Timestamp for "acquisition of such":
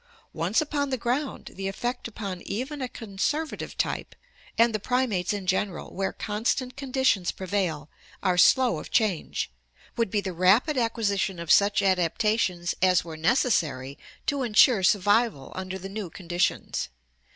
10.75-11.81